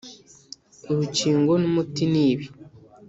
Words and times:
urukingo 0.91 1.51
n’umuti 1.61 2.03
ni 2.11 2.21
ibi 2.31 2.47